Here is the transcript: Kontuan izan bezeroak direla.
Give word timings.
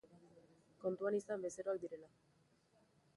Kontuan 0.85 1.17
izan 1.19 1.45
bezeroak 1.45 1.83
direla. 1.85 2.09